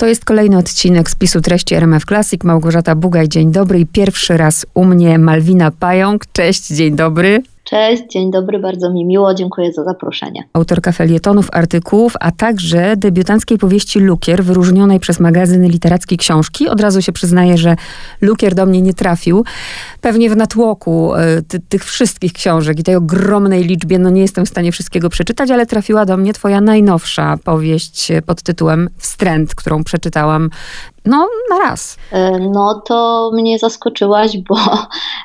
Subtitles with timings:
[0.00, 2.44] To jest kolejny odcinek spisu treści RMF Classic.
[2.44, 6.24] Małgorzata Bugaj, dzień dobry i pierwszy raz u mnie Malwina Pająk.
[6.32, 7.42] Cześć, dzień dobry.
[7.66, 10.44] Cześć, dzień dobry, bardzo mi miło, dziękuję za zaproszenie.
[10.52, 16.68] Autorka felietonów, artykułów, a także debiutanckiej powieści Lukier, wyróżnionej przez magazyn literacki Książki.
[16.68, 17.76] Od razu się przyznaję, że
[18.20, 19.44] Lukier do mnie nie trafił.
[20.00, 24.46] Pewnie w natłoku y, ty, tych wszystkich książek i tej ogromnej liczbie, no nie jestem
[24.46, 29.84] w stanie wszystkiego przeczytać, ale trafiła do mnie twoja najnowsza powieść pod tytułem Wstręt, którą
[29.84, 30.50] przeczytałam
[31.06, 31.96] no, na raz.
[32.12, 34.56] E, no to mnie zaskoczyłaś, bo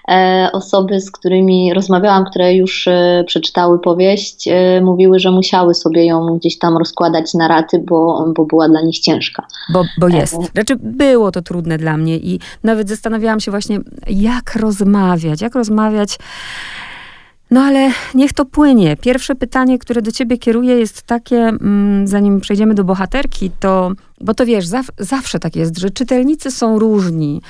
[0.08, 4.50] e, osoby, z którymi rozmawiałam, które już e, przeczytały powieść,
[4.82, 9.00] mówiły, że musiały sobie ją gdzieś tam rozkładać na raty, bo, bo była dla nich
[9.00, 9.46] ciężka.
[9.74, 10.36] Bo, bo jest.
[10.54, 16.18] Znaczy, było to trudne dla mnie i nawet zastanawiałam się właśnie, jak rozmawiać, jak rozmawiać.
[17.52, 18.98] No ale niech to płynie.
[18.98, 23.92] Pierwsze pytanie, które do ciebie kieruję, jest takie, mm, zanim przejdziemy do bohaterki, to
[24.24, 27.42] bo to wiesz, zaw, zawsze tak jest, że czytelnicy są różni.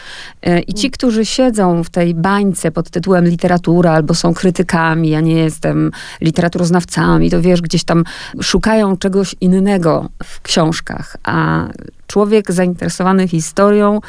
[0.41, 5.21] E, I ci, którzy siedzą w tej bańce pod tytułem literatura, albo są krytykami, ja
[5.21, 8.03] nie jestem literaturoznawcami, to wiesz, gdzieś tam
[8.41, 11.17] szukają czegoś innego w książkach.
[11.23, 11.67] A
[12.12, 14.00] człowiek zainteresowany historią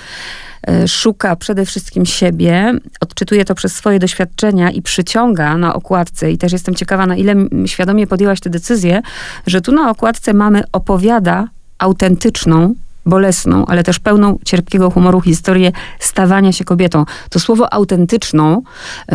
[0.68, 6.32] e, szuka przede wszystkim siebie, odczytuje to przez swoje doświadczenia i przyciąga na okładce.
[6.32, 7.34] I też jestem ciekawa, na ile
[7.66, 9.02] świadomie podjęłaś tę decyzję,
[9.46, 12.74] że tu na okładce mamy opowiada autentyczną,
[13.06, 17.04] bolesną, ale też pełną cierpkiego humoru historię stawania się kobietą.
[17.30, 18.62] To słowo autentyczną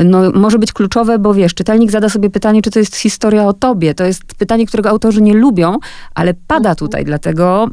[0.05, 3.53] no, może być kluczowe, bo wiesz, czytelnik zada sobie pytanie, czy to jest historia o
[3.53, 3.93] tobie.
[3.93, 5.77] To jest pytanie, którego autorzy nie lubią,
[6.15, 7.69] ale pada tutaj, dlatego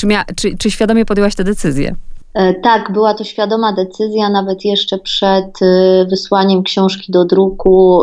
[0.00, 1.94] czy, mia, czy, czy świadomie podjęłaś tę decyzję?
[2.34, 8.02] E, tak, była to świadoma decyzja, nawet jeszcze przed y, wysłaniem książki do druku.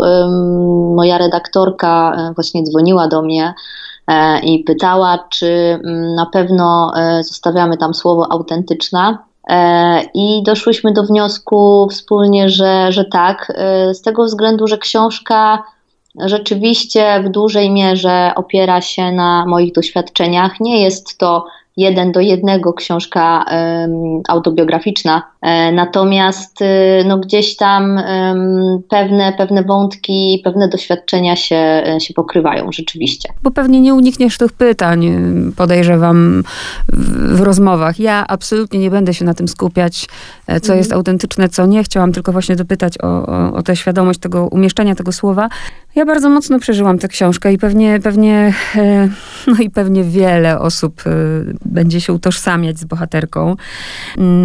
[0.95, 3.54] Moja redaktorka e, właśnie dzwoniła do mnie
[4.08, 9.23] E, i pytała, czy mm, na pewno e, zostawiamy tam słowo autentyczna.
[9.50, 13.54] E, I doszłyśmy do wniosku wspólnie, że, że tak,
[13.94, 15.64] z tego względu, że książka
[16.16, 20.60] rzeczywiście w dużej mierze opiera się na moich doświadczeniach.
[20.60, 21.45] Nie jest to
[21.77, 23.45] jeden do jednego książka
[24.27, 26.65] autobiograficzna, e, natomiast y,
[27.05, 28.02] no, gdzieś tam
[28.89, 33.30] pewne, pewne wątki, pewne doświadczenia się, e, się pokrywają rzeczywiście.
[33.43, 35.05] Bo pewnie nie unikniesz tych pytań,
[35.49, 36.43] y, podejrzewam,
[36.87, 37.99] w, w rozmowach.
[37.99, 40.08] Ja absolutnie nie będę się na tym skupiać,
[40.48, 40.99] e, co jest mhm.
[40.99, 41.83] autentyczne, co nie.
[41.83, 45.49] Chciałam tylko właśnie dopytać o, o, o tę świadomość tego umieszczenia tego słowa.
[45.98, 48.54] Ja bardzo mocno przeżyłam tę książkę i pewnie, pewnie,
[49.48, 51.04] no i pewnie wiele osób
[51.66, 53.56] będzie się utożsamiać z bohaterką.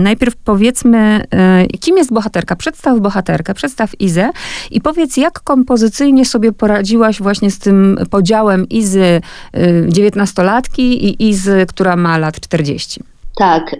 [0.02, 2.56] Najpierw powiedzmy, e, kim jest bohaterka?
[2.56, 4.30] Przedstaw bohaterkę, przedstaw Izę
[4.70, 9.20] i powiedz, jak kompozycyjnie sobie poradziłaś właśnie z tym podziałem Izy e,
[9.88, 13.00] dziewiętnastolatki i Izy, która ma lat 40.
[13.36, 13.76] Tak,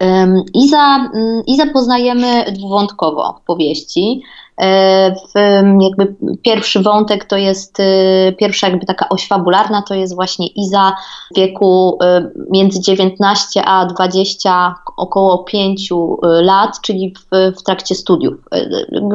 [0.55, 4.23] Iza, mm, Iza poznajemy dwuwątkowo w powieści.
[4.63, 5.35] E, w,
[5.81, 10.93] jakby pierwszy wątek to jest, e, pierwsza jakby taka oś fabularna to jest właśnie Iza
[11.33, 15.91] w wieku e, między 19 a 20, około 5
[16.23, 18.35] lat, czyli w, w trakcie studiów.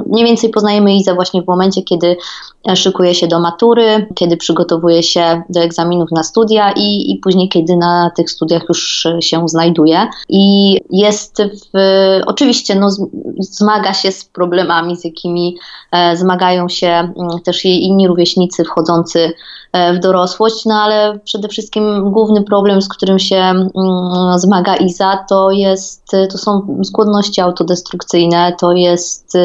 [0.05, 2.17] Mniej więcej poznajemy Izę właśnie w momencie, kiedy
[2.75, 7.75] szykuje się do matury, kiedy przygotowuje się do egzaminów na studia i, i później, kiedy
[7.77, 10.07] na tych studiach już się znajduje.
[10.29, 11.77] I jest w,
[12.25, 12.89] oczywiście no,
[13.39, 15.36] zmaga się z problemami, z jakimi
[15.91, 17.13] e, zmagają się mm,
[17.45, 19.33] też jej inni rówieśnicy wchodzący
[19.73, 23.69] e, w dorosłość, no ale przede wszystkim główny problem, z którym się mm,
[24.35, 29.37] zmaga Iza, to, jest, to są skłonności autodestrukcyjne, to, jest,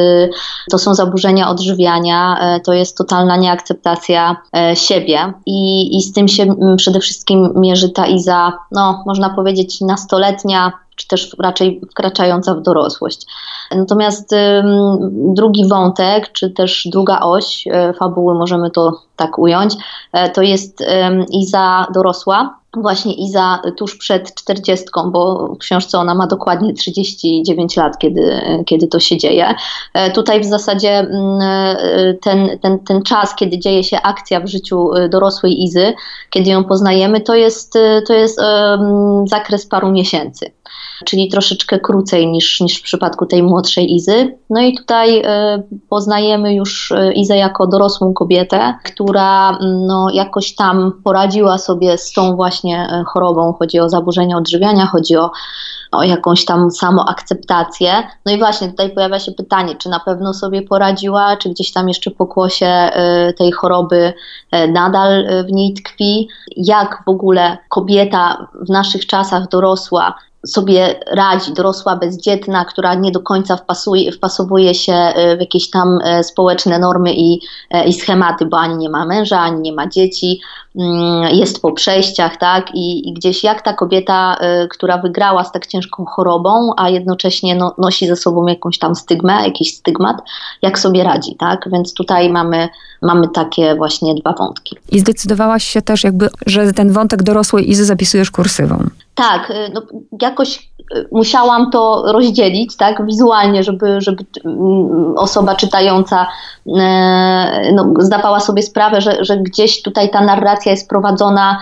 [0.71, 4.35] to są zaburzenia odżywiania, e, to jest totalna nieakceptacja
[4.73, 5.33] siebie.
[5.45, 10.82] I, i z tym się mm, przede wszystkim mierzy ta Iza, no można powiedzieć nastoletnia,
[10.95, 13.25] czy też raczej wkraczająca w dorosłość.
[13.71, 14.35] Natomiast
[15.13, 19.75] drugi wątek, czy też druga oś e, fabuły, możemy to tak ująć,
[20.11, 20.83] e, to jest
[21.31, 27.97] Iza dorosła, właśnie Iza tuż przed czterdziestką, bo w książce ona ma dokładnie 39 lat,
[27.97, 29.55] kiedy, kiedy to się dzieje.
[29.93, 31.39] E, tutaj w zasadzie mm,
[32.21, 35.93] ten, ten, ten czas, kiedy dzieje się akcja w życiu dorosłej Izy,
[36.29, 37.73] kiedy ją poznajemy, to jest,
[38.07, 38.39] to jest
[39.25, 40.51] zakres paru miesięcy
[41.05, 44.37] czyli troszeczkę krócej niż, niż w przypadku tej młodszej Izy.
[44.49, 45.23] No i tutaj y,
[45.89, 52.13] poznajemy już e, Izę jako dorosłą kobietę, która mm, no, jakoś tam poradziła sobie z
[52.13, 53.53] tą właśnie e, chorobą.
[53.53, 55.31] Chodzi o zaburzenia odżywiania, chodzi o
[55.93, 58.03] o jakąś tam samoakceptację.
[58.25, 61.87] No i właśnie tutaj pojawia się pytanie, czy na pewno sobie poradziła, czy gdzieś tam
[61.87, 62.89] jeszcze pokłosie
[63.37, 64.13] tej choroby
[64.67, 70.15] nadal w niej tkwi, jak w ogóle kobieta w naszych czasach dorosła
[70.47, 76.79] sobie radzi, dorosła bezdzietna, która nie do końca wpasuje, wpasowuje się w jakieś tam społeczne
[76.79, 77.39] normy i,
[77.85, 80.41] i schematy, bo ani nie ma męża, ani nie ma dzieci,
[80.75, 82.75] mm, jest po przejściach, tak?
[82.75, 84.37] I, i gdzieś jak ta kobieta,
[84.69, 89.33] która wygrała z tak ciężką chorobą, a jednocześnie no, nosi ze sobą jakąś tam stygmę,
[89.33, 90.17] jakiś stygmat,
[90.61, 91.69] jak sobie radzi, tak?
[91.71, 92.69] Więc tutaj mamy,
[93.01, 94.77] mamy takie właśnie dwa wątki.
[94.91, 98.89] I zdecydowałaś się też jakby, że ten wątek dorosłej Izy zapisujesz kursywą.
[99.15, 99.81] Tak, y, no,
[100.21, 106.27] jakoś y, musiałam to rozdzielić, tak, wizualnie, żeby, żeby mm, osoba czytająca
[107.73, 111.57] no, zdawała sobie sprawę, że, że gdzieś tutaj ta narracja jest prowadzona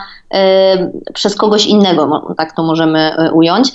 [1.13, 3.69] przez kogoś innego, tak to możemy ująć.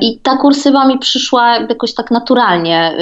[0.00, 2.96] I ta kursywa mi przyszła jakoś tak naturalnie.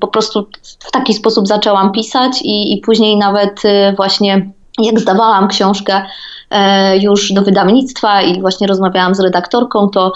[0.00, 0.46] Po prostu
[0.78, 3.62] w taki sposób zaczęłam pisać i, i później nawet
[3.96, 6.02] właśnie jak zdawałam książkę
[7.00, 10.12] już do wydawnictwa i właśnie rozmawiałam z redaktorką, to,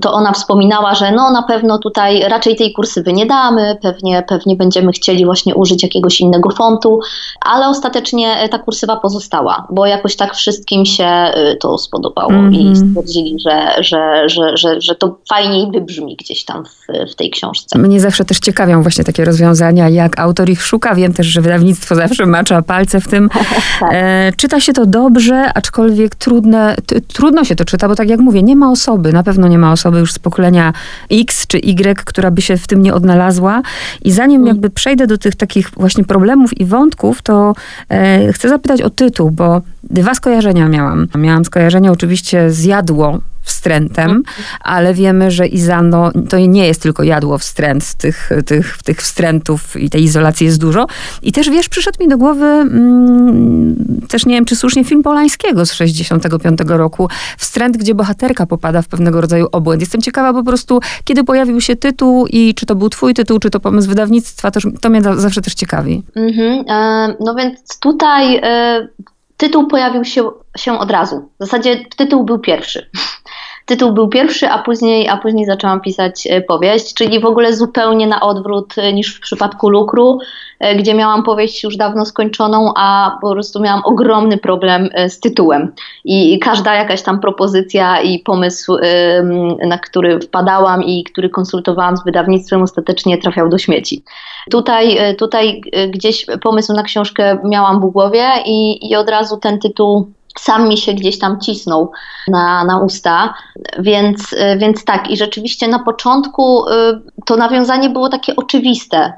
[0.00, 4.56] to ona wspominała, że no na pewno tutaj raczej tej kursywy nie damy, pewnie, pewnie
[4.56, 7.00] będziemy chcieli właśnie użyć jakiegoś innego fontu,
[7.40, 12.54] ale ostatecznie ta kursywa pozostała, bo jakoś tak wszystkim się y, to spodobało mm -hmm.
[12.54, 12.76] i mhm.
[12.76, 17.78] stwierdzili, że, że, że, że, że to fajniej wybrzmi gdzieś tam w, w tej książce.
[17.78, 20.94] Mnie zawsze też ciekawią właśnie takie rozwiązania, jak autor ich szuka.
[20.94, 23.28] Wiem też, że wydawnictwo zawsze macza palce w tym.
[23.80, 23.90] tak.
[23.92, 26.76] e, czyta się to dobrze, aczkolwiek aczkolwiek trudne,
[27.08, 29.72] trudno się to czyta, bo tak jak mówię, nie ma osoby, na pewno nie ma
[29.72, 30.72] osoby już z pokolenia
[31.10, 33.62] X czy Y, która by się w tym nie odnalazła.
[34.04, 34.46] I zanim mm.
[34.46, 37.54] jakby przejdę do tych takich właśnie problemów i wątków, to
[37.88, 41.08] e, chcę zapytać o tytuł, bo dwa skojarzenia miałam.
[41.18, 44.24] Miałam skojarzenie oczywiście z jadło, wstrętem, mhm.
[44.60, 49.90] ale wiemy, że Izano to nie jest tylko jadło wstręt, tych, tych, tych wstrętów i
[49.90, 50.86] tej izolacji jest dużo.
[51.22, 53.76] I też wiesz, przyszedł mi do głowy mm,
[54.08, 57.08] też nie wiem, czy słusznie film Polańskiego z 65 roku,
[57.38, 59.82] wstręt, gdzie bohaterka popada w pewnego rodzaju obłęd.
[59.82, 63.50] Jestem ciekawa po prostu, kiedy pojawił się tytuł i czy to był twój tytuł, czy
[63.50, 66.02] to pomysł wydawnictwa, to, to mnie zawsze też ciekawi.
[66.16, 68.88] Mhm, e, no więc tutaj e,
[69.36, 71.28] tytuł pojawił się, się od razu.
[71.40, 72.90] W zasadzie tytuł był pierwszy
[73.66, 78.06] tytuł był pierwszy, a później, a później zaczęłam pisać e, powieść, czyli w ogóle zupełnie
[78.06, 80.18] na odwrót e, niż w przypadku Lukru,
[80.60, 85.72] e, gdzie miałam powieść już dawno skończoną, a po prostu miałam ogromny problem z tytułem.
[86.04, 88.76] I każda jakaś tam propozycja i pomysł,
[89.66, 94.02] na który wpadałam i który konsultowałam z wydawnictwem, ostatecznie trafiał do śmieci.
[94.50, 100.12] Tutaj, tutaj gdzieś pomysł na książkę miałam w głowie i, i od razu ten tytuł
[100.40, 101.92] sam mi się gdzieś tam cisnął
[102.28, 103.34] na, na usta,
[103.78, 105.10] więc, y, więc tak.
[105.10, 106.72] I rzeczywiście na początku y,
[107.26, 109.12] to nawiązanie było takie oczywiste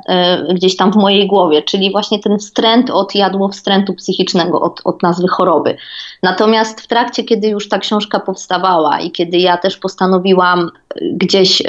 [0.51, 4.81] y, gdzieś tam w mojej głowie, czyli właśnie ten wstręt od jadło wstrętu psychicznego, od,
[4.85, 5.77] od nazwy choroby.
[6.23, 10.71] Natomiast w trakcie, kiedy już ta książka powstawała i kiedy ja też postanowiłam
[11.13, 11.63] gdzieś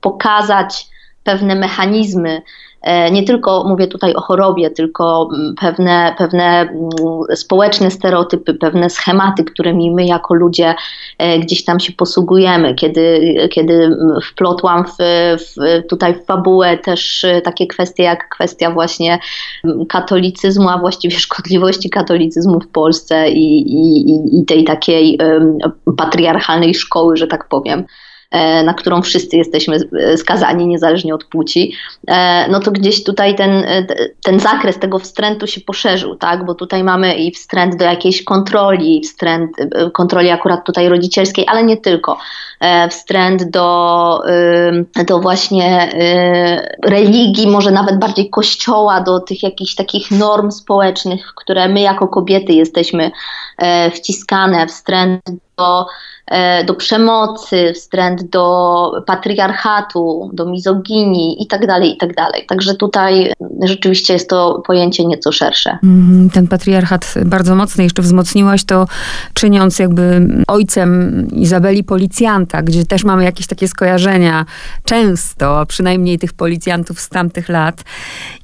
[0.00, 0.86] pokazać
[1.24, 2.42] pewne mechanizmy,
[3.12, 6.80] nie tylko mówię tutaj o chorobie, tylko mm, pewne, pewne mm,
[7.34, 10.74] społeczne stereotypy, pewne schematy, którymi my jako ludzie
[11.18, 12.74] e, gdzieś tam się posługujemy.
[12.74, 14.96] Kiedy, kiedy wplotłam w,
[15.38, 19.18] w, tutaj w fabułę też e, takie kwestie jak kwestia właśnie
[19.64, 25.18] mm, katolicyzmu, a właściwie szkodliwości katolicyzmu w Polsce i, i, i tej takiej
[25.96, 27.84] patriarchalnej szkoły, że tak powiem.
[28.32, 31.72] E, na którą wszyscy jesteśmy e, skazani, niezależnie od płci,
[32.06, 33.64] e, no to gdzieś tutaj ten,
[34.22, 36.44] ten zakres tego wstrętu się poszerzył, tak?
[36.44, 39.50] bo tutaj mamy i wstręt do jakiejś kontroli, wstręt,
[39.92, 42.18] kontroli akurat tutaj rodzicielskiej, ale nie tylko,
[42.90, 44.20] wstręt do,
[45.06, 45.88] do właśnie
[46.84, 52.08] religii, może nawet bardziej kościoła, do tych jakichś takich norm społecznych, w które my jako
[52.08, 53.10] kobiety jesteśmy
[53.94, 55.22] wciskane, wstręt
[55.56, 55.86] do
[56.66, 62.14] do przemocy, wstręt do patriarchatu, do mizoginii itd., tak itd.
[62.14, 65.78] Tak Także tutaj rzeczywiście jest to pojęcie nieco szersze.
[65.82, 68.86] Mhm, ten patriarchat bardzo mocny, jeszcze wzmocniłaś to,
[69.34, 74.44] czyniąc jakby ojcem Izabeli policjanta, gdzie też mamy jakieś takie skojarzenia,
[74.84, 77.82] często, a przynajmniej tych policjantów z tamtych lat.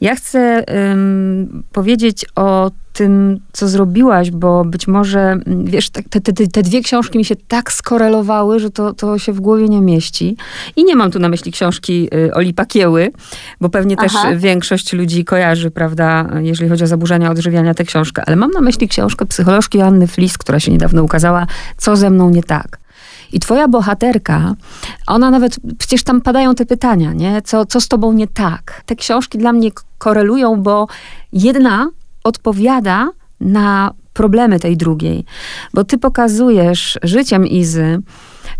[0.00, 6.32] Ja chcę um, powiedzieć o tym, co zrobiłaś, bo być może, mm, wiesz, te, te,
[6.32, 10.36] te, dwie książki mi się tak skorelowały, że to, to się w głowie nie mieści.
[10.76, 13.10] I nie mam tu na myśli książki y, Oli Pakieły,
[13.60, 14.08] bo pewnie Aha.
[14.08, 18.22] też większość ludzi kojarzy, prawda, jeżeli chodzi o zaburzenia odżywiania, tę książkę.
[18.26, 22.30] Ale mam na myśli książkę psycholożki Anny Flis, która się niedawno ukazała, Co ze mną
[22.30, 22.78] nie tak.
[23.32, 24.54] I twoja bohaterka,
[25.06, 27.42] ona nawet, przecież tam padają te pytania, nie?
[27.42, 28.82] Co, co z tobą nie tak?
[28.86, 30.86] Te książki dla mnie korelują, bo
[31.32, 31.90] jedna
[32.24, 33.10] odpowiada
[33.40, 35.24] na problemy tej drugiej.
[35.74, 37.98] Bo ty pokazujesz życiem Izy,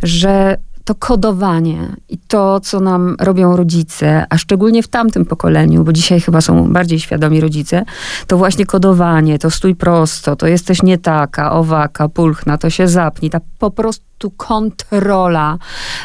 [0.03, 0.57] że
[0.89, 6.21] to kodowanie i to, co nam robią rodzice, a szczególnie w tamtym pokoleniu, bo dzisiaj
[6.21, 7.85] chyba są bardziej świadomi rodzice,
[8.27, 13.31] to właśnie kodowanie, to stój prosto, to jesteś nie taka, owaka, pulchna, to się zapnij,
[13.31, 15.59] ta po prostu kontrola,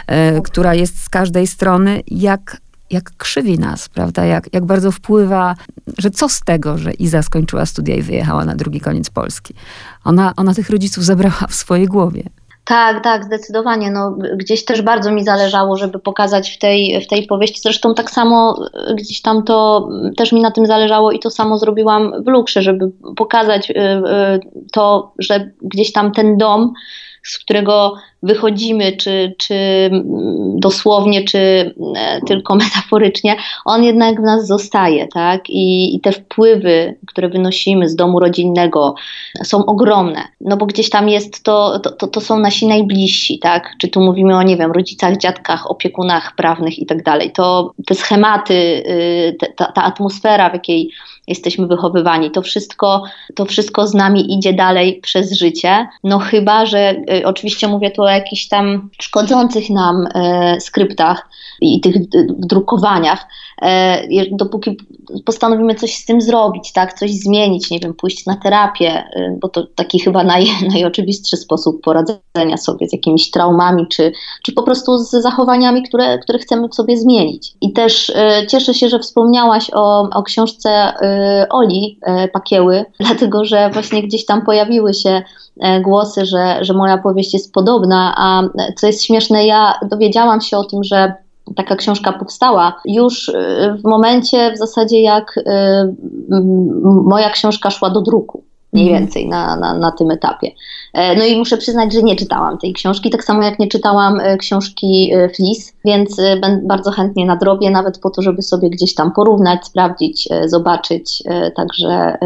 [0.08, 2.58] e, która jest z każdej strony, jak
[2.94, 4.26] jak krzywi nas, prawda?
[4.26, 5.56] Jak, jak bardzo wpływa,
[5.98, 9.54] że co z tego, że Iza skończyła studia i wyjechała na drugi koniec Polski.
[10.06, 12.24] Ona, ona tych rodziców zabrała w swojej głowie.
[12.66, 13.92] Tak, tak, zdecydowanie.
[13.92, 17.62] No, gdzieś też bardzo mi zależało, żeby pokazać w tej, w tej powieści.
[17.64, 21.58] Zresztą tak samo e, gdzieś tam to też mi na tym zależało i to samo
[21.58, 24.40] zrobiłam w Lukrze, żeby pokazać e, e,
[24.72, 26.74] to, że gdzieś tam ten dom
[27.24, 29.56] z którego wychodzimy, czy, czy
[30.56, 31.38] dosłownie, czy
[31.96, 35.50] e, tylko metaforycznie, on jednak w nas zostaje, tak?
[35.50, 38.96] I, I te wpływy, które wynosimy z domu rodzinnego,
[39.44, 40.24] są ogromne.
[40.42, 43.74] No bo gdzieś tam jest to, to, to są nasi najbliżsi, tak?
[43.78, 47.32] Czy tu mówimy o, nie wiem, rodzicach, dziadkach, opiekunach prawnych i tak dalej.
[47.32, 50.92] To te schematy, y, ta, ta atmosfera, w jakiej
[51.28, 52.32] jesteśmy wychowywani.
[52.32, 53.04] To wszystko,
[53.36, 55.88] to wszystko z nami idzie dalej przez życie.
[56.04, 61.30] No chyba, że y, oczywiście mówię tu o jakichś tam szkodzących nam y, skryptach
[61.62, 61.96] i tych
[62.38, 63.53] drukowaniach, e,
[64.32, 64.78] dopóki
[65.26, 69.50] postanowimy coś z tym zrobić, tak, coś zmienić, nie wiem, pójść na terapię, y, bo
[69.50, 74.12] to taki chyba naj, najoczywistszy sposób poradzenia sobie z jakimiś traumami, czy,
[74.44, 77.54] czy po prostu z zachowaniami, które, które chcemy sobie zmienić.
[77.62, 78.14] I też y,
[78.48, 80.94] cieszę się, że wspomniałaś o, o książce
[81.44, 82.00] y, Oli
[82.34, 85.22] Pakieły, dlatego że właśnie gdzieś tam pojawiły się
[85.82, 88.44] głosy, że, że moja powieść jest podobna, a
[88.76, 91.14] co jest śmieszne, ja dowiedziałam się o tym, że
[91.56, 93.34] taka książka powstała już y,
[93.80, 95.44] w momencie w zasadzie jak y,
[97.04, 99.04] moja książka szła do druku mniej mhm.
[99.04, 100.52] więcej na, na, na tym etapie.
[100.94, 104.20] E, no i muszę przyznać, że nie czytałam tej książki, tak samo jak nie czytałam
[104.20, 106.18] e, książki e, Flis, więc
[106.68, 111.24] bardzo chętnie nadrobię, nawet po to, żeby sobie gdzieś tam porównać, sprawdzić, zobaczyć,
[111.56, 112.18] także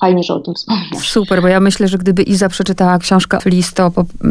[0.00, 1.10] fajnie, że o tym wspomniasz.
[1.10, 3.74] Super, bo ja myślę, że gdyby Iza przeczytała książkę Flis,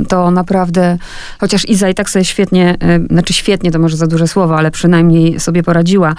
[0.10, 0.98] to, naprawdę,
[1.40, 2.78] chociaż Iza i tak sobie świetnie,
[3.10, 6.16] znaczy świetnie to może za duże słowo, ale przynajmniej sobie poradziła.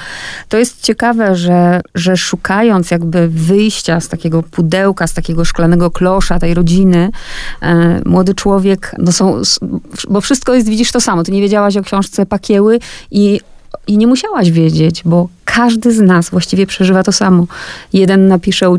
[0.49, 6.39] To jest ciekawe, że, że szukając jakby wyjścia z takiego pudełka, z takiego szklanego klosza
[6.39, 7.11] tej rodziny,
[8.05, 9.43] młody człowiek, no są,
[10.11, 11.23] bo wszystko jest, widzisz to samo.
[11.23, 12.79] Ty nie wiedziałaś o książce Pakieły
[13.11, 13.41] i
[13.87, 17.47] i nie musiałaś wiedzieć, bo każdy z nas właściwie przeżywa to samo.
[17.93, 18.77] Jeden napisze o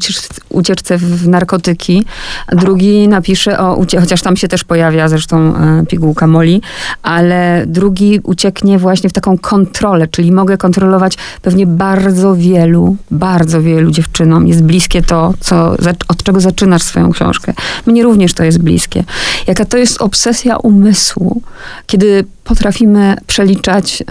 [0.50, 2.06] ucieczce w narkotyki,
[2.52, 6.62] drugi napisze o, chociaż tam się też pojawia zresztą e, pigułka Moli,
[7.04, 13.92] ale drugi ucieknie właśnie w taką kontrolę, czyli mogę kontrolować pewnie bardzo wielu, bardzo wielu
[13.92, 14.48] dziewczynom.
[14.48, 15.76] Jest bliskie to, co,
[16.08, 17.54] od czego zaczynasz swoją książkę.
[17.86, 19.04] Mnie również to jest bliskie.
[19.48, 21.42] Jaka to jest obsesja umysłu,
[21.86, 24.04] kiedy potrafimy przeliczać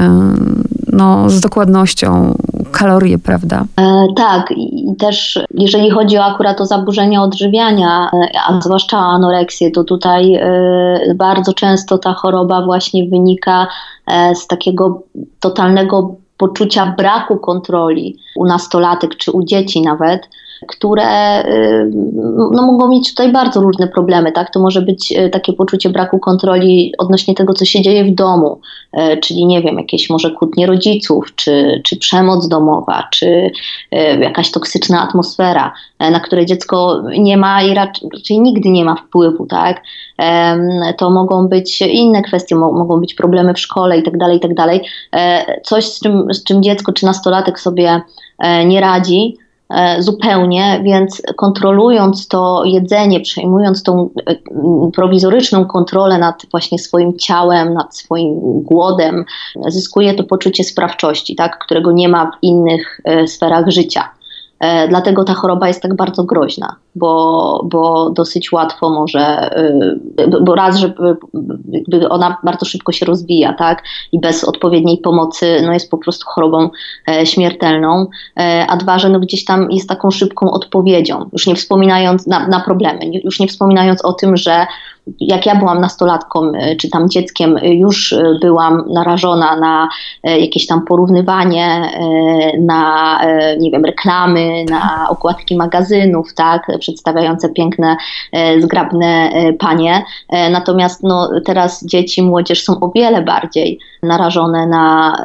[0.96, 2.34] no, z dokładnością
[2.72, 3.64] kalorie, prawda?
[3.80, 9.70] E, tak, i też jeżeli chodzi o akurat o zaburzenia odżywiania, e, a zwłaszcza anoreksję,
[9.70, 13.66] to tutaj e, bardzo często ta choroba właśnie wynika
[14.06, 15.02] e, z takiego
[15.40, 20.28] totalnego poczucia braku kontroli u nastolatek czy u dzieci nawet
[20.68, 21.90] które y,
[22.52, 24.32] no, mogą mieć tutaj bardzo różne problemy.
[24.32, 24.52] Tak?
[24.52, 28.60] To może być y, takie poczucie braku kontroli odnośnie tego, co się dzieje w domu,
[28.98, 33.50] y, czyli nie wiem, jakieś może kłótnie rodziców, czy, czy przemoc domowa, czy
[34.20, 39.46] jakaś toksyczna atmosfera, na które dziecko nie ma i raczej, raczej nigdy nie ma wpływu.
[39.46, 39.82] Tak?
[40.98, 44.54] To mogą być inne kwestie, mogą być problemy w szkole itd., tak itd.
[44.54, 44.80] Tak
[45.12, 48.00] e, coś, z czym, z czym dziecko czy nastolatek sobie
[48.38, 49.36] e, nie radzi,
[49.98, 54.36] zupełnie, więc kontrolując to jedzenie, przejmując tą e,
[54.94, 59.24] prowizoryczną kontrolę nad właśnie swoim ciałem, nad swoim głodem,
[59.68, 64.08] zyskuje to poczucie sprawczości, tak, którego nie ma w innych e, sferach życia.
[64.60, 69.96] E, dlatego ta choroba jest tak bardzo groźna, bo, bo dosyć łatwo może, e,
[70.42, 70.94] bo raz, że
[72.10, 73.82] ona bardzo szybko się rozwija, tak?
[74.12, 76.70] I bez odpowiedniej pomocy no jest po prostu chorobą
[77.08, 78.06] e, śmiertelną,
[78.68, 82.60] a dwa, że no gdzieś tam jest taką szybką odpowiedzią, już nie wspominając na, na
[82.60, 84.66] problemy, już nie wspominając o tym, że
[85.20, 89.88] jak ja byłam nastolatką e, czy tam dzieckiem, e, już e, byłam narażona na
[90.24, 91.90] jakieś tam porównywanie,
[92.60, 93.20] na
[93.58, 97.96] nie wiem, reklamy, na okładki magazynów, tak, przedstawiające piękne,
[98.58, 100.04] zgrabne panie.
[100.50, 105.16] Natomiast no, teraz dzieci, młodzież są o wiele bardziej narażone na,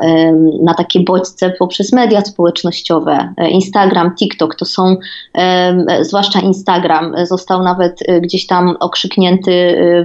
[0.64, 3.34] na takie bodźce poprzez media społecznościowe.
[3.50, 4.96] Instagram, TikTok to są,
[6.02, 9.52] zwłaszcza Instagram, został nawet gdzieś tam okrzyknięty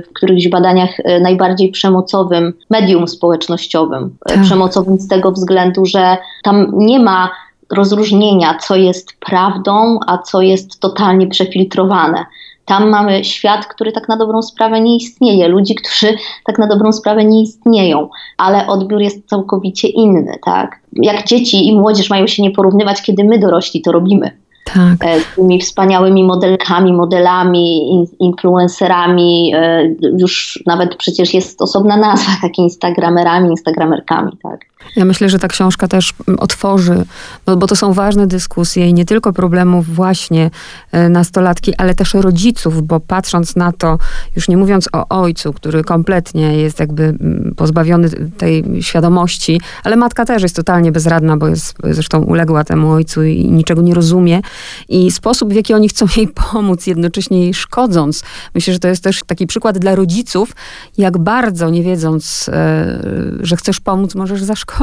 [0.07, 4.17] w którychś badaniach najbardziej przemocowym medium społecznościowym.
[4.29, 4.41] Tak.
[4.41, 7.31] Przemocowym z tego względu, że tam nie ma
[7.73, 12.25] rozróżnienia, co jest prawdą, a co jest totalnie przefiltrowane.
[12.65, 16.93] Tam mamy świat, który tak na dobrą sprawę nie istnieje, ludzi, którzy tak na dobrą
[16.93, 20.81] sprawę nie istnieją, ale odbiór jest całkowicie inny, tak?
[20.93, 24.31] Jak dzieci i młodzież mają się nie porównywać, kiedy my dorośli to robimy.
[24.75, 25.05] Tak.
[25.05, 29.53] E, z tymi wspaniałymi modelkami, modelami, influencerami.
[29.55, 34.61] E, już nawet przecież jest osobna nazwa, tak instagramerami, instagramerkami, tak.
[34.97, 37.05] Ja myślę, że ta książka też otworzy,
[37.47, 40.51] bo, bo to są ważne dyskusje i nie tylko problemów właśnie
[40.93, 43.99] e, nastolatki, ale też rodziców, bo patrząc na to,
[44.37, 47.15] już nie mówiąc o ojcu, który kompletnie jest jakby
[47.57, 53.25] pozbawiony tej świadomości, ale matka też jest totalnie bezradna, bo jest zresztą uległa temu ojcu
[53.25, 54.41] i niczego nie rozumie.
[54.89, 58.23] I sposób, w jaki oni chcą jej pomóc, jednocześnie jej szkodząc.
[58.55, 60.53] Myślę, że to jest też taki przykład dla rodziców,
[60.99, 62.99] jak bardzo nie wiedząc, e,
[63.41, 64.76] że chcesz pomóc, możesz zaszkodzić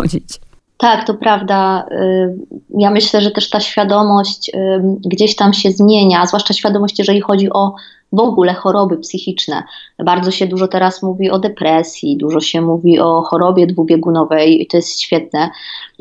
[0.77, 1.85] tak, to prawda.
[1.91, 2.35] Y,
[2.77, 7.49] ja myślę, że też ta świadomość y, gdzieś tam się zmienia, zwłaszcza świadomość, jeżeli chodzi
[7.49, 7.75] o
[8.13, 9.63] w ogóle choroby psychiczne.
[10.05, 14.77] Bardzo się dużo teraz mówi o depresji, dużo się mówi o chorobie dwubiegunowej i to
[14.77, 15.49] jest świetne.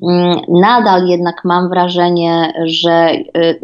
[0.02, 3.60] Mm, nadal jednak mam wrażenie, że y,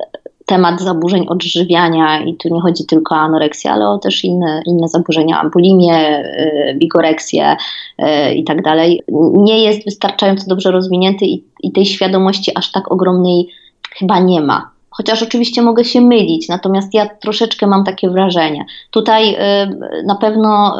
[0.48, 4.88] temat zaburzeń odżywiania i tu nie chodzi tylko o anoreksję, ale o też inne, inne
[4.88, 7.56] zaburzenia, bulimię, y, bigoreksję
[7.98, 9.02] y, i tak dalej,
[9.32, 13.48] nie jest wystarczająco dobrze rozwinięty i, i tej świadomości aż tak ogromnej
[13.98, 18.64] chyba nie ma chociaż oczywiście mogę się mylić, natomiast ja troszeczkę mam takie wrażenie.
[18.90, 20.78] Tutaj y, na pewno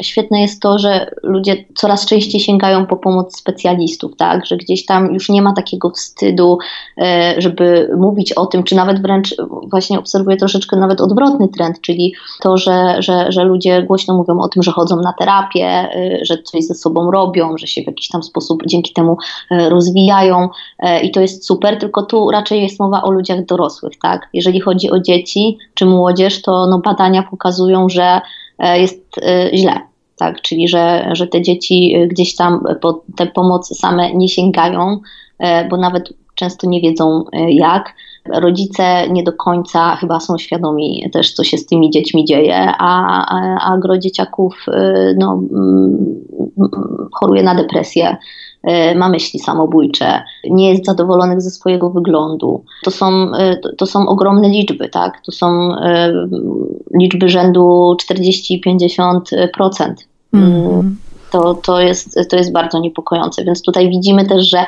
[0.00, 4.86] y, świetne jest to, że ludzie coraz częściej sięgają po pomoc specjalistów, tak, że gdzieś
[4.86, 6.58] tam już nie ma takiego wstydu,
[6.98, 7.02] y,
[7.38, 9.34] żeby mówić o tym, czy nawet wręcz
[9.70, 14.48] właśnie obserwuję troszeczkę nawet odwrotny trend, czyli to, że, że, że ludzie głośno mówią o
[14.48, 15.88] tym, że chodzą na terapię,
[16.22, 19.16] że coś ze sobą robią, że się w jakiś tam sposób dzięki temu
[19.50, 20.48] rozwijają
[21.02, 24.28] i to jest super, tylko tu raczej jest mowa o ludziach do dorosłych, tak?
[24.32, 28.20] Jeżeli chodzi o dzieci czy młodzież, to no, badania pokazują, że
[28.58, 29.80] e, jest e, źle,
[30.16, 30.42] tak?
[30.42, 35.00] Czyli że, że te dzieci e, gdzieś tam po tę pomoc same nie sięgają,
[35.70, 37.94] bo nawet często nie wiedzą jak.
[38.34, 43.24] Rodzice nie do końca chyba są świadomi też, co się z tymi dziećmi dzieje, a,
[43.28, 44.66] a, a gro dzieciaków
[45.18, 46.24] no, mm,
[47.12, 48.16] choruje na depresję,
[48.94, 52.64] ma myśli samobójcze, nie jest zadowolonych ze swojego wyglądu.
[52.84, 55.22] To są, e, to są ogromne liczby, tak?
[55.26, 56.12] To są e,
[57.00, 59.94] liczby rzędu 40-50%.
[60.32, 60.96] Mm.
[61.30, 64.66] To, to, jest, to jest bardzo niepokojące, więc tutaj widzimy też, że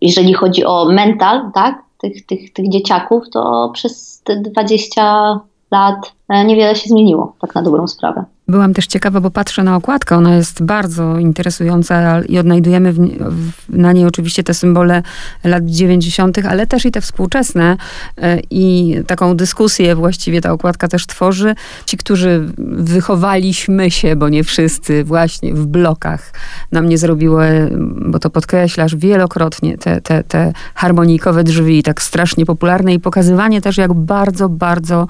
[0.00, 6.12] jeżeli chodzi o mental, tak, tych, tych, tych dzieciaków, to przez te 20 lat
[6.46, 8.24] niewiele się zmieniło, tak na dobrą sprawę.
[8.48, 13.52] Byłam też ciekawa, bo patrzę na okładkę, ona jest bardzo interesująca i odnajdujemy w, w,
[13.68, 15.02] na niej oczywiście te symbole
[15.44, 17.76] lat 90., ale też i te współczesne
[18.16, 21.54] e, i taką dyskusję właściwie ta okładka też tworzy.
[21.86, 26.32] Ci, którzy wychowaliśmy się, bo nie wszyscy, właśnie w blokach,
[26.72, 27.70] nam nie zrobiły,
[28.06, 33.76] bo to podkreślasz wielokrotnie, te, te, te harmonijkowe drzwi, tak strasznie popularne i pokazywanie też,
[33.76, 35.06] jak bardzo, bardzo, e,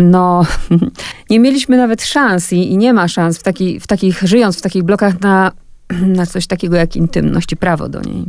[0.00, 0.42] no,
[1.30, 4.62] nie mieliśmy nawet szans i, i nie ma szans w, taki, w takich, żyjąc w
[4.62, 5.52] takich blokach na,
[6.18, 8.24] na coś takiego jak intymność i prawo do niej.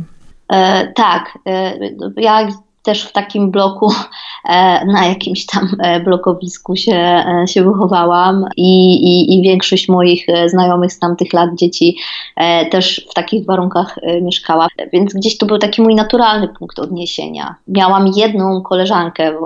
[0.52, 1.38] E, tak.
[1.46, 1.74] E,
[2.16, 2.48] ja
[2.82, 3.92] też w takim bloku,
[4.44, 10.26] e, na jakimś tam e, blokowisku się, e, się wychowałam i, i, i większość moich
[10.46, 11.96] znajomych z tamtych lat dzieci
[12.70, 17.54] też w takich warunkach mieszkała, więc gdzieś to był taki mój naturalny punkt odniesienia.
[17.68, 19.36] Miałam jedną koleżankę w,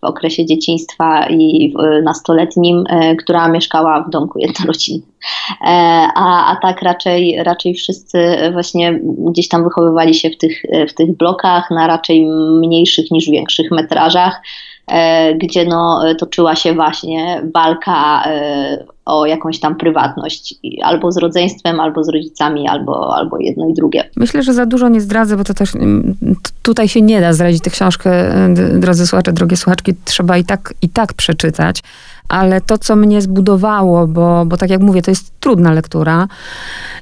[0.00, 2.84] w okresie dzieciństwa i nastoletnim,
[3.18, 5.17] która mieszkała w domku jednorodzinnym.
[5.60, 8.18] A, a tak raczej, raczej wszyscy
[8.52, 12.26] właśnie gdzieś tam wychowywali się w tych, w tych blokach na raczej
[12.60, 14.42] mniej mniejszych niż większych metrażach,
[14.86, 21.80] e, gdzie no, toczyła się właśnie walka e, o jakąś tam prywatność, albo z rodzeństwem,
[21.80, 24.10] albo z rodzicami, albo, albo jedno i drugie.
[24.16, 26.16] Myślę, że za dużo nie zdradzę, bo to też mm,
[26.62, 30.74] tutaj się nie da zdradzić tę książkę, e, drodzy słuchacze, drogie słuchaczki, trzeba i tak,
[30.82, 31.82] i tak przeczytać
[32.28, 36.28] ale to, co mnie zbudowało, bo, bo tak jak mówię, to jest trudna lektura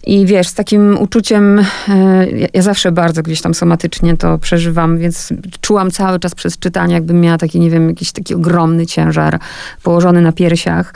[0.06, 1.58] i wiesz, z takim uczuciem,
[1.88, 6.58] e, ja, ja zawsze bardzo gdzieś tam somatycznie to przeżywam, więc czułam cały czas przez
[6.58, 9.40] czytanie, jakbym miała taki, nie wiem, jakiś taki ogromny ciężar
[9.82, 10.94] położony na piersiach.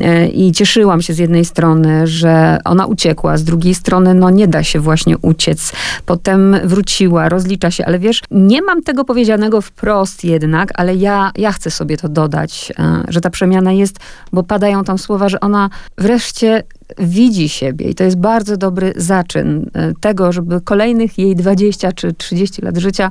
[0.00, 4.48] E, I cieszyłam się z jednej strony, że ona uciekła, z drugiej strony, no nie
[4.48, 5.72] da się właśnie uciec.
[6.06, 11.52] Potem wróciła, rozlicza się, ale wiesz, nie mam tego powiedzianego wprost jednak, ale ja, ja
[11.52, 13.96] chcę sobie to dodać, e, że ta przemiana jest,
[14.32, 16.62] bo padają tam słowa, że ona wreszcie
[16.98, 22.12] widzi siebie i to jest bardzo dobry zaczyn e, tego, żeby kolejnych jej 20 czy
[22.12, 23.10] 30 lat życia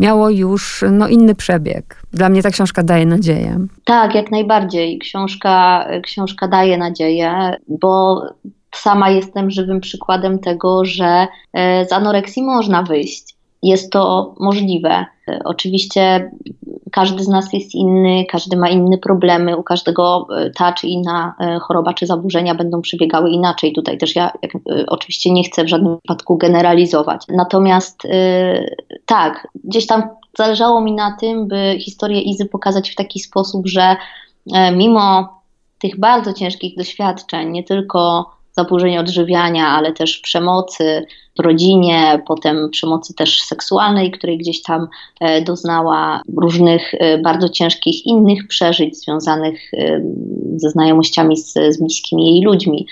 [0.00, 2.02] miało już no, inny przebieg.
[2.12, 3.66] Dla mnie ta książka daje nadzieję.
[3.84, 4.98] Tak, jak najbardziej.
[4.98, 8.22] Książka, książka daje nadzieję, bo
[8.74, 13.35] sama jestem żywym przykładem tego, że e, z anoreksji można wyjść.
[13.66, 15.06] Jest to możliwe.
[15.44, 16.30] Oczywiście
[16.92, 21.34] każdy z nas jest inny, każdy ma inne problemy, u każdego e, ta czy inna
[21.40, 23.72] e, choroba czy zaburzenia będą przebiegały inaczej.
[23.72, 27.22] Tutaj też ja jak, e, oczywiście nie chcę w żadnym wypadku generalizować.
[27.28, 28.02] Natomiast
[29.06, 30.02] tak, gdzieś tam
[30.38, 33.96] zależało mi na tym, by historię Izy pokazać w taki sposób, że
[34.76, 35.28] mimo
[35.78, 41.06] tych bardzo ciężkich doświadczeń, nie tylko zaburzeń odżywiania, ale też przemocy
[41.38, 44.88] w rodzinie, potem przemocy też seksualnej, której gdzieś tam
[45.20, 50.02] e, doznała różnych e, bardzo ciężkich innych przeżyć związanych e,
[50.56, 52.86] ze znajomościami z, z bliskimi jej ludźmi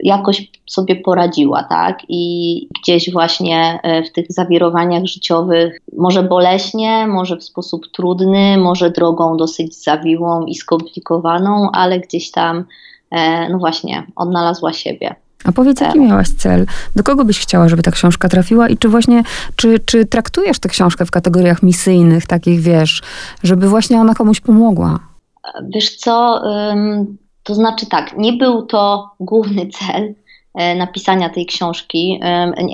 [0.00, 1.98] jakoś sobie poradziła, tak?
[2.08, 9.36] I gdzieś właśnie w tych zawirowaniach życiowych, może boleśnie, może w sposób trudny, może drogą
[9.36, 12.64] dosyć zawiłą i skomplikowaną, ale gdzieś tam
[13.50, 15.14] no właśnie, odnalazła siebie.
[15.44, 16.66] A powiedz, jaki e, miałaś cel?
[16.96, 19.22] Do kogo byś chciała, żeby ta książka trafiła i czy właśnie,
[19.56, 23.02] czy, czy traktujesz tę książkę w kategoriach misyjnych, takich wiesz,
[23.42, 24.98] żeby właśnie ona komuś pomogła?
[25.68, 26.42] Wiesz co,
[27.42, 30.14] to znaczy tak, nie był to główny cel
[30.54, 32.20] e, napisania tej książki.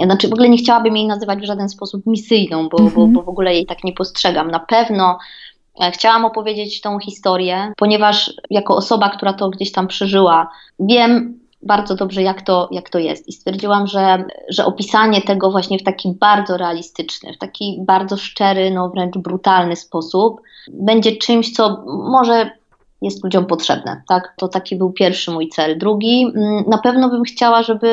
[0.04, 3.12] Znaczy w ogóle nie chciałabym jej nazywać w żaden sposób misyjną, bo, bo, mhm.
[3.12, 4.50] bo w ogóle jej tak nie postrzegam.
[4.50, 5.18] Na pewno
[5.51, 5.51] E,
[5.92, 12.22] chciałam opowiedzieć tą historię, ponieważ jako osoba, która to gdzieś tam przeżyła, wiem bardzo dobrze,
[12.22, 13.28] jak to, jak to jest.
[13.28, 18.70] I stwierdziłam, że, że opisanie tego właśnie w taki bardzo realistyczny, w taki bardzo szczery,
[18.70, 22.50] no wręcz brutalny sposób będzie czymś, co może
[23.02, 24.02] jest ludziom potrzebne.
[24.08, 24.34] Tak?
[24.36, 25.78] To taki był pierwszy mój cel.
[25.78, 27.86] Drugi, mm, na pewno bym chciała, żeby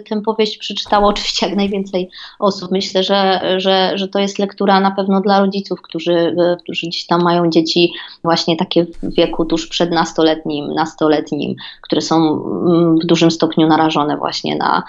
[0.00, 2.70] y, tę powieść przeczytało oczywiście jak najwięcej osób.
[2.70, 7.06] Myślę, że, że, że to jest lektura na pewno dla rodziców, którzy, y, którzy gdzieś
[7.06, 7.92] tam mają dzieci
[8.24, 14.16] właśnie takie w wieku tuż przed nastoletnim, nastoletnim, które są mm, w dużym stopniu narażone
[14.16, 14.82] właśnie na,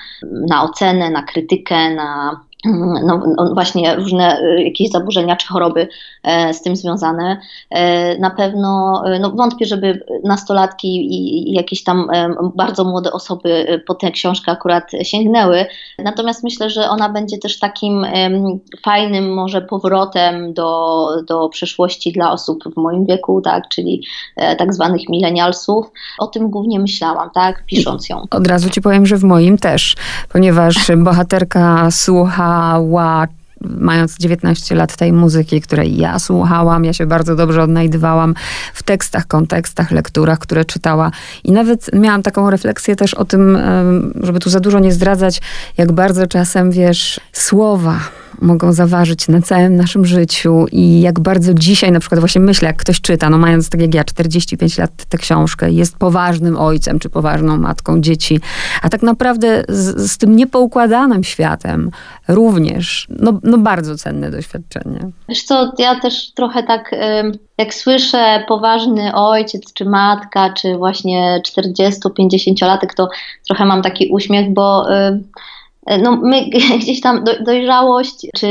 [0.49, 5.87] na ocenę, na krytykę, na no, no, właśnie różne y, jakieś zaburzenia czy choroby
[6.23, 7.37] e, z tym związane.
[7.69, 12.07] E, na pewno e, no, wątpię, żeby nastolatki i, jakieś tam
[12.55, 15.65] bardzo młode osoby po tę książkę akurat sięgnęły.
[15.99, 18.05] Natomiast myślę, że ona będzie też takim
[18.83, 24.03] fajnym może powrotem do, do przeszłości dla osób w moim wieku, tak, czyli
[24.57, 25.91] tak zwanych milenialsów.
[26.19, 28.21] O tym głównie myślałam, tak, pisząc ją.
[28.31, 29.95] Od razu ci powiem, że w moim też,
[30.29, 33.27] ponieważ bohaterka słucha słuchała
[33.61, 38.35] mając 19 lat tej muzyki, której ja słuchałam, ja się bardzo dobrze odnajdywałam
[38.73, 41.11] w tekstach, kontekstach, lekturach, które czytała.
[41.43, 43.57] I nawet miałam taką refleksję też o tym,
[44.21, 45.41] żeby tu za dużo nie zdradzać,
[45.77, 47.99] jak bardzo czasem, wiesz, słowa
[48.41, 52.77] mogą zaważyć na całym naszym życiu i jak bardzo dzisiaj na przykład właśnie myślę, jak
[52.77, 57.09] ktoś czyta, no mając tak jak ja 45 lat tę książkę, jest poważnym ojcem czy
[57.09, 58.39] poważną matką dzieci,
[58.81, 61.91] a tak naprawdę z, z tym niepoukładanym światem
[62.27, 64.99] również, no, no bardzo cenne doświadczenie.
[65.29, 66.91] Wiesz co, ja też trochę tak
[67.57, 73.09] jak słyszę poważny ojciec, czy matka, czy właśnie 40-50 latek, to
[73.47, 74.85] trochę mam taki uśmiech, bo
[76.03, 76.49] no my
[76.81, 78.47] gdzieś tam dojrzałość, czy,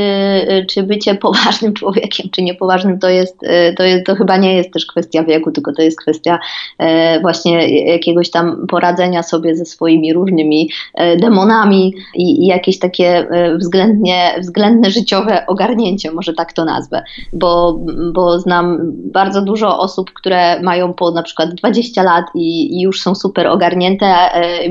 [0.69, 3.39] czy bycie poważnym człowiekiem, czy niepoważnym, to jest,
[3.77, 6.39] to jest, to chyba nie jest też kwestia wieku, tylko to jest kwestia
[6.77, 13.07] e, właśnie jakiegoś tam poradzenia sobie ze swoimi różnymi e, demonami i, i jakieś takie
[13.07, 17.79] e, względnie, względne życiowe ogarnięcie, może tak to nazwę, bo,
[18.13, 23.01] bo znam bardzo dużo osób, które mają po na przykład 20 lat i, i już
[23.01, 24.15] są super ogarnięte,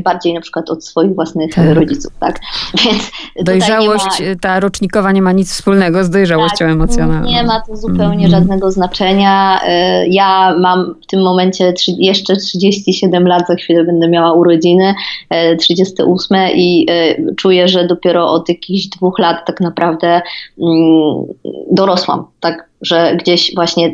[0.05, 1.75] bardziej na przykład od swoich własnych tak.
[1.75, 2.41] rodziców, tak?
[2.85, 3.11] Więc
[3.43, 4.37] Dojrzałość, ma...
[4.41, 7.29] ta rocznikowa nie ma nic wspólnego z dojrzałością tak, emocjonalną.
[7.29, 8.31] Nie ma to zupełnie mm.
[8.31, 9.61] żadnego znaczenia.
[10.05, 14.95] Y, ja mam w tym momencie jeszcze 37 lat, za chwilę będę miała urodziny,
[15.59, 20.23] 38 y, i y, czuję, że dopiero od jakichś dwóch lat tak naprawdę
[20.63, 21.25] mm,
[21.71, 23.93] dorosłam, tak że gdzieś właśnie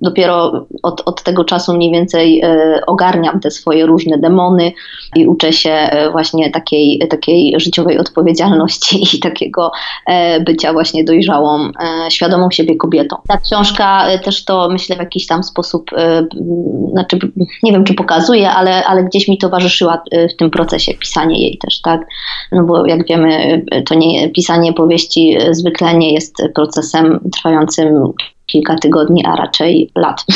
[0.00, 4.72] dopiero od, od tego czasu mniej więcej e, ogarniam te swoje różne demony
[5.16, 9.70] i uczę się e, właśnie takiej, takiej życiowej odpowiedzialności i takiego
[10.06, 11.70] e, bycia właśnie dojrzałą,
[12.10, 13.16] świadomą siebie kobietą.
[13.28, 15.90] Ta książka też to myślę w jakiś tam sposób,
[16.92, 17.18] znaczy
[17.62, 20.02] nie wiem czy pokazuje, ale, ale gdzieś mi towarzyszyła
[20.32, 22.06] w tym procesie pisanie jej też, tak?
[22.52, 28.07] No bo jak wiemy, to nie, pisanie powieści zwykle nie jest procesem trwającym
[28.46, 30.24] kilka tygodni, a raczej lat.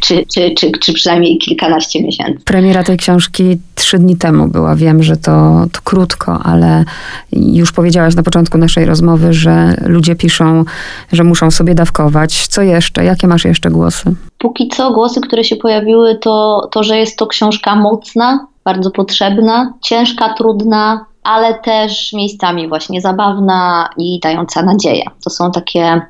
[0.00, 2.44] Czy, czy, czy, czy przynajmniej kilkanaście miesięcy.
[2.44, 4.76] Premiera tej książki trzy dni temu była.
[4.76, 6.84] Wiem, że to, to krótko, ale
[7.32, 10.64] już powiedziałaś na początku naszej rozmowy, że ludzie piszą,
[11.12, 12.46] że muszą sobie dawkować.
[12.46, 13.04] Co jeszcze?
[13.04, 14.14] Jakie masz jeszcze głosy?
[14.38, 19.72] Póki co głosy, które się pojawiły, to, to że jest to książka mocna, bardzo potrzebna,
[19.80, 25.04] ciężka, trudna, ale też miejscami właśnie zabawna i dająca nadzieję.
[25.24, 26.00] To są takie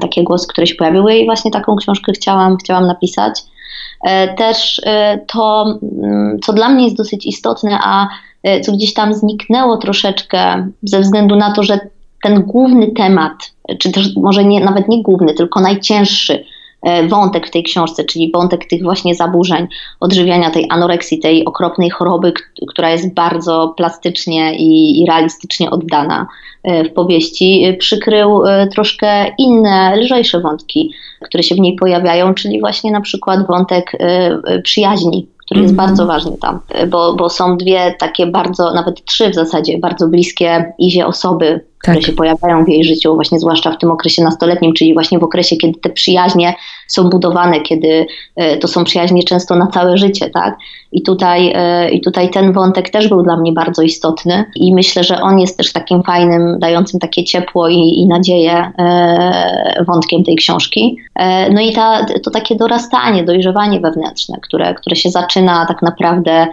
[0.00, 3.40] takie głosy, które się pojawiły i właśnie taką książkę chciałam, chciałam napisać.
[4.04, 5.64] E, też e, to,
[6.02, 8.08] mm, co dla mnie jest dosyć istotne, a
[8.62, 11.78] co gdzieś tam zniknęło troszeczkę ze względu na to, że
[12.22, 13.32] ten główny temat,
[13.78, 16.44] czy też może nie, nawet nie główny, tylko najcięższy
[17.08, 19.66] wątek w tej książce, czyli wątek tych właśnie zaburzeń,
[20.00, 22.32] odżywiania tej anoreksji, tej okropnej choroby,
[22.68, 26.26] która jest bardzo plastycznie i, i realistycznie oddana
[26.64, 30.92] E, w powieści e, przykrył e, troszkę inne, lżejsze wątki,
[31.22, 33.92] które się w niej pojawiają, czyli właśnie na przykład wątek
[34.62, 35.88] przyjaźni, który jest mm -hmm.
[35.88, 40.72] bardzo ważny tam, bo, bo są dwie takie bardzo, nawet trzy w zasadzie, bardzo bliskie
[40.78, 42.06] Izie osoby, które tak.
[42.06, 45.56] się pojawiają w jej życiu, właśnie zwłaszcza w tym okresie nastoletnim, czyli właśnie w okresie,
[45.56, 46.54] kiedy te przyjaźnie
[46.86, 50.56] są budowane, kiedy e, to są przyjaźnie często na całe życie, tak?
[50.92, 55.04] I tutaj, e, I tutaj ten wątek też był dla mnie bardzo istotny i myślę,
[55.04, 60.36] że on jest też takim fajnym, dającym takie ciepło i, i nadzieję e, wątkiem tej
[60.36, 60.96] książki.
[61.50, 66.46] No i ta, to takie dorastanie, dojrzewanie wewnętrzne, które, które się zaczyna tak naprawdę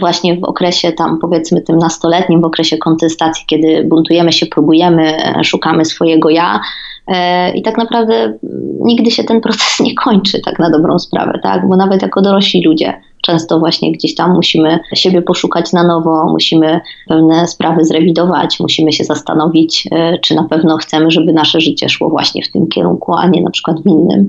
[0.00, 5.44] właśnie w okresie tam powiedzmy tym nastoletnim, w okresie kontestacji, kiedy buntujemy się, próbujemy, e,
[5.44, 6.60] szukamy swojego ja
[7.06, 8.38] e, i tak naprawdę
[8.80, 11.68] nigdy się ten proces nie kończy tak na dobrą sprawę, tak?
[11.68, 16.80] bo nawet jako dorośli ludzie często właśnie gdzieś tam musimy siebie poszukać na nowo, musimy
[17.08, 22.08] pewne sprawy zrewidować, musimy się zastanowić, e, czy na pewno chcemy, żeby nasze życie szło
[22.08, 24.26] właśnie w tym kierunku, a nie na przykład w innym.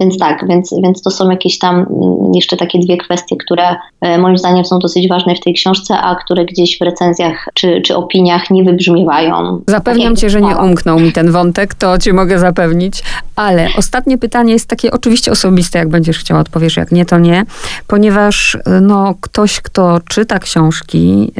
[0.00, 1.88] Więc tak, więc, więc to są jakieś tam mm,
[2.34, 6.14] jeszcze takie dwie kwestie, które e, moim zdaniem są dosyć ważne w tej książce, a
[6.14, 9.62] które gdzieś w recenzjach czy, czy opiniach nie wybrzmiewają.
[9.66, 13.02] Zapewniam tak cię, że nie umknął mi ten wątek, to ci mogę zapewnić,
[13.36, 17.44] ale ostatnie pytanie jest takie oczywiście osobiste, jak będziesz chciała odpowiesz, jak nie, to nie,
[17.86, 21.32] ponieważ ponieważ no, ktoś, kto czyta książki,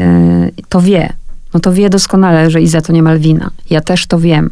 [0.59, 1.13] y, to wie.
[1.55, 3.51] No to wie doskonale, że Iza to nie Malwina.
[3.71, 4.51] Ja też to wiem.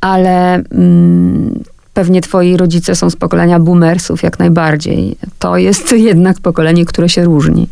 [0.00, 1.64] Ale mm,
[2.00, 5.16] Pewnie twoi rodzice są z pokolenia boomersów, jak najbardziej.
[5.38, 7.68] To jest jednak pokolenie, które się różni.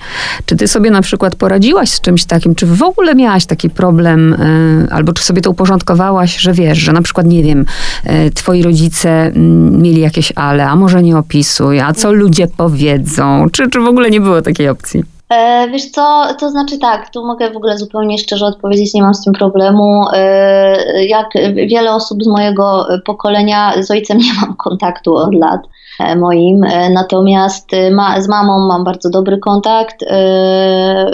[0.46, 2.54] Czy ty sobie na przykład poradziłaś z czymś takim?
[2.54, 6.92] Czy w ogóle miałaś taki problem, e, albo czy sobie to uporządkowałaś, że wiesz, że
[6.92, 7.64] na przykład, nie wiem,
[8.04, 13.46] e, twoi rodzice mm, mieli jakieś ale, a może nie opisuj, a co ludzie powiedzą?
[13.52, 15.17] Czy, czy w ogóle nie było takiej opcji?
[15.28, 19.14] E, wiesz co, to znaczy tak, tu mogę w ogóle zupełnie szczerze odpowiedzieć, nie mam
[19.14, 20.04] z tym problemu.
[20.12, 25.60] E, jak wiele osób z mojego pokolenia, z ojcem nie mam kontaktu od lat
[26.00, 26.60] e, moim,
[26.90, 30.04] natomiast ma, z mamą mam bardzo dobry kontakt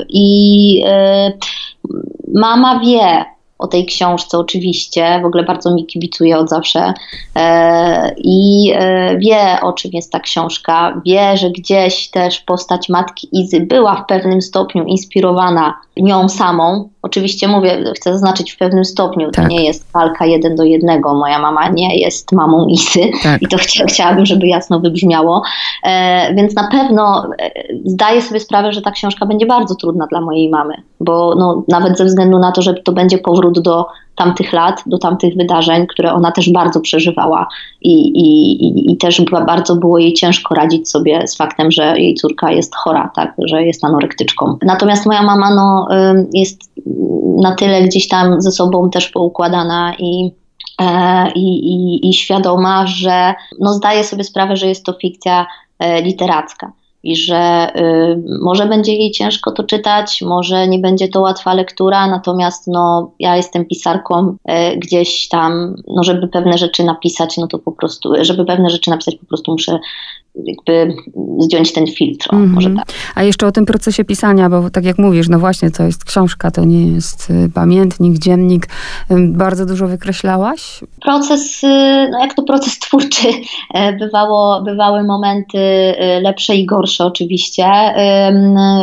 [0.09, 0.85] i
[2.35, 6.95] mama wie, o tej książce oczywiście, w ogóle bardzo mi kibicuje od zawsze
[7.37, 13.29] e, i e, wie o czym jest ta książka, wie, że gdzieś też postać matki
[13.33, 16.89] Izy była w pewnym stopniu inspirowana nią samą.
[17.03, 19.45] Oczywiście mówię, chcę zaznaczyć w pewnym stopniu, tak.
[19.45, 21.15] to nie jest walka jeden do jednego.
[21.15, 23.43] Moja mama nie jest mamą Isy tak.
[23.43, 25.43] i to chcia, chciałabym, żeby jasno wybrzmiało.
[25.83, 27.31] E, więc na pewno
[27.85, 31.99] zdaję sobie sprawę, że ta książka będzie bardzo trudna dla mojej mamy, bo no, nawet
[31.99, 36.13] ze względu na to, że to będzie powrót do tamtych lat, do tamtych wydarzeń, które
[36.13, 37.49] ona też bardzo przeżywała
[37.83, 42.15] i, i, i, i też bardzo było jej ciężko radzić sobie z faktem, że jej
[42.15, 44.59] córka jest chora, tak, że jest anorektyczką.
[44.63, 45.89] Natomiast moja mama no,
[46.33, 46.61] jest
[47.43, 50.33] na tyle gdzieś tam ze sobą też poukładana i
[50.81, 55.47] e, i, i, i świadoma, że no zdaje sobie sprawę, że jest to fikcja
[55.79, 56.73] e, literacka
[57.05, 62.07] i że y, może będzie jej ciężko to czytać, może nie będzie to łatwa lektura,
[62.07, 67.59] natomiast no, ja jestem pisarką y, gdzieś tam, no, żeby pewne rzeczy napisać, no to
[67.59, 69.79] po prostu, żeby pewne rzeczy napisać, po prostu muszę
[70.35, 70.95] jakby
[71.39, 72.53] zdjąć ten filtr, mm -hmm.
[72.55, 72.85] może tak.
[73.15, 76.51] A jeszcze o tym procesie pisania, bo tak jak mówisz, no właśnie, to jest książka,
[76.51, 78.69] to nie jest y, pamiętnik, dziennik.
[79.29, 80.81] Bardzo dużo wykreślałaś?
[81.03, 81.67] Proces, y,
[82.13, 83.29] no jak to proces twórczy,
[83.75, 87.65] e, bywało, bywały momenty y, lepsze i gorsze oczywiście.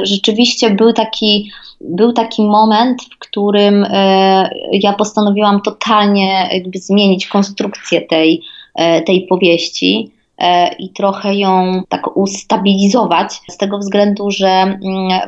[0.04, 8.02] Rzeczywiście był taki był taki moment, w którym e, ja postanowiłam totalnie jakby zmienić konstrukcję
[8.02, 8.42] tej,
[8.76, 10.12] e, tej powieści
[10.80, 14.80] i trochę ją tak ustabilizować, z tego względu, że mm,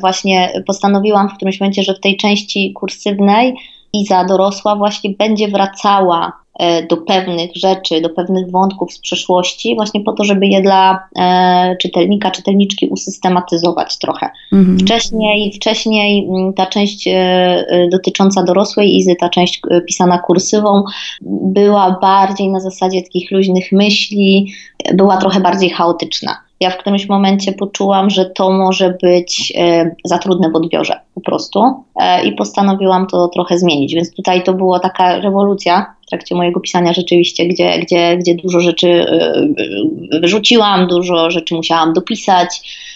[0.01, 3.55] właśnie postanowiłam w którymś momencie, że w tej części kursywnej
[3.93, 6.42] Iza dorosła właśnie będzie wracała E,
[6.89, 11.75] do pewnych rzeczy, do pewnych wątków z przeszłości, właśnie po to, żeby je dla e,
[11.81, 14.29] czytelnika, czytelniczki usystematyzować trochę.
[14.51, 14.79] Mhm.
[14.79, 20.83] Wcześniej, wcześniej mm, ta część e, dotycząca dorosłej Izy, ta część pisana kursywą,
[21.21, 24.53] była bardziej na zasadzie takich luźnych myśli,
[24.93, 30.17] była trochę bardziej chaotyczna ja w którymś momencie poczułam, że to może być e, za
[30.17, 31.63] trudne w odbiorze po prostu.
[31.95, 33.95] E, i postanowiłam to trochę zmienić.
[33.95, 38.59] Więc tutaj to była taka rewolucja w trakcie mojego pisania rzeczywiście, gdzie, gdzie, gdzie dużo
[38.59, 42.49] rzeczy e, wyrzuciłam, dużo rzeczy musiałam dopisać.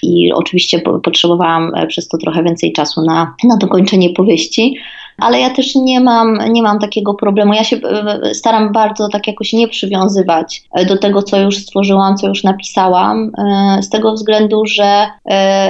[0.03, 4.75] I oczywiście potrzebowałam przez to trochę więcej czasu na, na dokończenie powieści
[5.17, 7.53] ale ja też nie mam, nie mam takiego problemu.
[7.53, 12.17] Ja się e, staram bardzo tak jakoś nie przywiązywać e, do tego, co już stworzyłam,
[12.17, 15.07] co już napisałam, e, z tego względu, że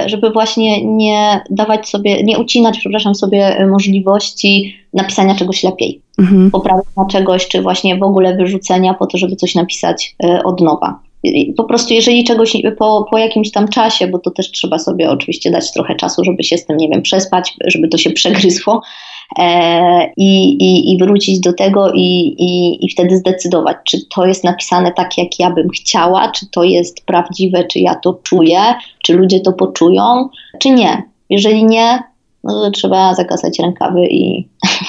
[0.06, 6.50] żeby właśnie nie dawać sobie, nie ucinać, przepraszam, sobie możliwości napisania czegoś lepiej, mhm.
[6.50, 11.00] poprawienia czegoś, czy właśnie w ogóle wyrzucenia po to, żeby coś napisać od nowa
[11.56, 15.50] po prostu jeżeli czegoś po, po jakimś tam czasie, bo to też trzeba sobie oczywiście
[15.50, 19.17] dać trochę czasu, żeby się z tym, nie wiem, przespać, żeby to się przegryzło, E,
[20.16, 24.92] i, i, i wrócić do tego i, i, i wtedy zdecydować, czy to jest napisane
[24.92, 28.60] tak, jak ja bym chciała, czy to jest prawdziwe, czy ja to czuję,
[29.02, 31.02] czy ludzie to poczują, czy nie.
[31.30, 32.02] Jeżeli nie,
[32.44, 34.48] no to trzeba zakasać rękawy i,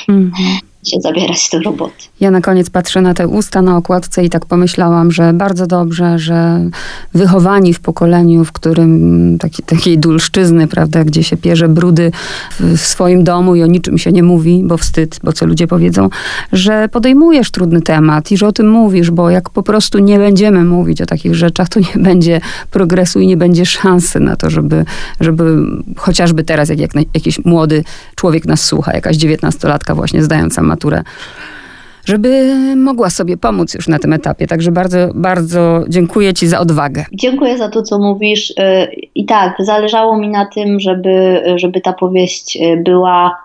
[0.10, 1.94] mm -hmm się zabierać do roboty.
[2.20, 6.20] Ja na koniec patrzę na te usta na okładce i tak pomyślałam, że bardzo dobrze,
[6.20, 6.70] że
[7.14, 12.12] wychowani w pokoleniu, w którym taki, takiej dulszczyzny, prawda, gdzie się pierze brudy
[12.60, 16.10] w, swoim domu i o niczym się nie mówi, bo wstyd, bo co ludzie powiedzą,
[16.54, 20.64] że podejmujesz trudny temat i że o tym mówisz, bo jak po prostu nie będziemy
[20.64, 24.86] mówić o takich rzeczach, to nie będzie progresu i nie będzie szansy na to, żeby,
[25.20, 25.56] żeby
[25.98, 27.84] chociażby teraz, jak, jak jakiś młody
[28.16, 31.04] człowiek nas słucha, jakaś dziewiętnastolatka właśnie zdająca maturę,
[32.06, 34.48] żeby mogła sobie pomóc już na tym etapie.
[34.48, 37.06] Także bardzo, bardzo dziękuję Ci za odwagę.
[37.14, 38.50] Dziękuję za to, co mówisz.
[38.50, 38.54] Y,
[39.16, 43.38] I tak, zależało mi na tym, żeby, żeby ta powieść y, była,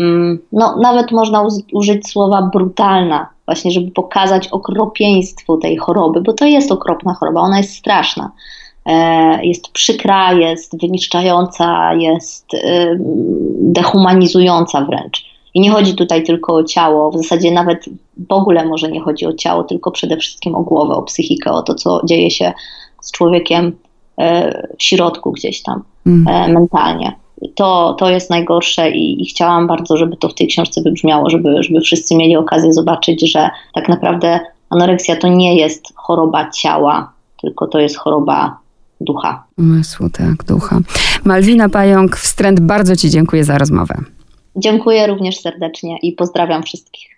[0.00, 6.46] mm, no nawet można użyć słowa brutalna, właśnie, żeby pokazać okropieństwo tej choroby, bo to
[6.46, 8.30] jest okropna choroba, ona jest straszna
[8.86, 12.98] e, jest przykra, jest wyniszczająca, jest y,
[13.60, 15.29] dehumanizująca wręcz.
[15.54, 17.84] I nie chodzi tutaj tylko o ciało, w zasadzie nawet
[18.28, 21.62] w ogóle może nie chodzi o ciało, tylko przede wszystkim o głowę, o psychikę, o
[21.62, 22.52] to, co dzieje się
[23.02, 23.72] z człowiekiem
[24.18, 26.52] e, w środku gdzieś tam mm.
[26.52, 27.12] mentalnie.
[27.54, 31.62] To, to jest najgorsze i, i, chciałam bardzo, żeby to w tej książce wybrzmiało, żeby,
[31.62, 37.66] żeby wszyscy mieli okazję zobaczyć, że tak naprawdę anoreksja to nie jest choroba ciała, tylko
[37.66, 38.56] to jest choroba
[39.00, 39.44] ducha.
[39.58, 40.80] Umysłu, tak, ducha.
[41.24, 43.94] Malwina Pająk, wstręt, bardzo Ci dziękuję za rozmowę.
[44.56, 47.16] Dziękuję również serdecznie i pozdrawiam wszystkich.